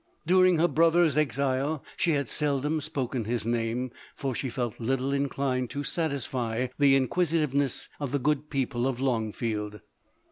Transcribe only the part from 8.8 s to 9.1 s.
of